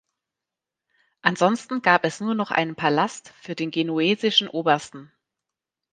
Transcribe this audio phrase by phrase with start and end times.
[1.21, 5.11] Ansonsten gab es nur noch einen Palast für den genuesischen Obersten.